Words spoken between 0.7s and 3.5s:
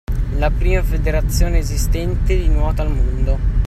federazione esistente di nuoto al mondo